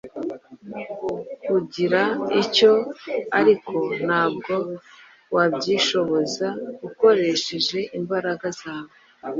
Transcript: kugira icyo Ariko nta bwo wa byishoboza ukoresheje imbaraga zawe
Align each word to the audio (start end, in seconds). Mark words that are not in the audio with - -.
kugira 1.47 2.01
icyo 2.41 2.71
Ariko 3.39 3.73
nta 4.05 4.23
bwo 4.33 4.55
wa 5.33 5.45
byishoboza 5.55 6.47
ukoresheje 6.87 7.79
imbaraga 7.99 8.47
zawe 8.61 8.93